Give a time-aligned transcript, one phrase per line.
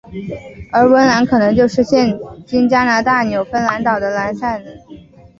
[0.71, 5.07] 而文兰可能就是现今加拿大纽芬兰岛的兰塞奥兹牧草地。